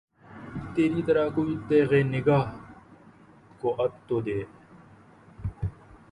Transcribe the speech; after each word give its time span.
تری 0.73 1.01
طرح 1.07 1.25
کوئی 1.35 1.53
تیغِ 1.67 1.91
نگہ 2.13 2.39
کو 3.59 3.67
آب 3.83 3.93
تو 4.07 4.15
دے 4.25 4.39